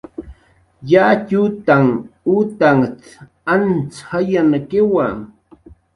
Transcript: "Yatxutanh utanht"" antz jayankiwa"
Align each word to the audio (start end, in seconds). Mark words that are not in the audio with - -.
"Yatxutanh 0.91 1.91
utanht"" 2.37 2.99
antz 3.53 3.93
jayankiwa" 4.09 5.07